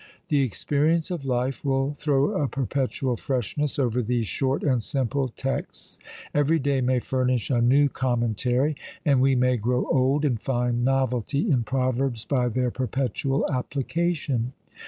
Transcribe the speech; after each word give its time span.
The 0.29 0.41
experience 0.41 1.11
of 1.11 1.25
life 1.27 1.63
will 1.63 1.93
throw 1.93 2.31
a 2.41 2.47
perpetual 2.47 3.17
freshness 3.17 3.77
over 3.77 4.01
these 4.01 4.25
short 4.25 4.63
and 4.63 4.81
simple 4.81 5.27
texts; 5.27 5.99
every 6.33 6.57
day 6.57 6.81
may 6.81 6.99
furnish 6.99 7.51
a 7.51 7.61
new 7.61 7.87
commentary; 7.87 8.75
and 9.05 9.21
we 9.21 9.35
may 9.35 9.57
grow 9.57 9.85
old, 9.85 10.25
and 10.25 10.41
find 10.41 10.83
novelty 10.83 11.51
in 11.51 11.61
proverbs 11.61 12.25
by 12.25 12.47
their 12.49 12.71
perpetual 12.71 13.45
application. 13.51 14.53